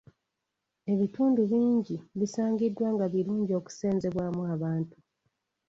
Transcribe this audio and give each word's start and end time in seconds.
Ebitundu 0.93 1.41
bingi 1.51 1.95
bisangiddwa 2.19 2.87
nga 2.95 3.05
birungi 3.13 3.51
okusenzebwamu 3.59 4.41
abantu. 4.55 4.95